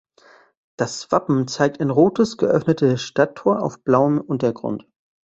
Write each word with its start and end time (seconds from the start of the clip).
Das 0.79 1.11
Wappen 1.11 1.47
zeigt 1.47 1.79
ein 1.79 1.91
rotes 1.91 2.37
geöffnetes 2.37 3.03
Stadttor 3.03 3.61
auf 3.61 3.83
blauem 3.83 4.19
Untergrund. 4.19 4.87